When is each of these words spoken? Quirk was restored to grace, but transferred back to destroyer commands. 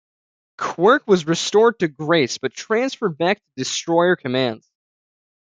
Quirk 0.57 1.03
was 1.05 1.27
restored 1.27 1.77
to 1.77 1.87
grace, 1.87 2.39
but 2.39 2.55
transferred 2.55 3.19
back 3.19 3.37
to 3.37 3.51
destroyer 3.55 4.15
commands. 4.15 4.67